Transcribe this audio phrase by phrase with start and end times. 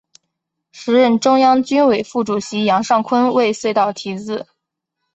[0.71, 4.47] 时任中央军委副主席杨尚昆为隧道题字。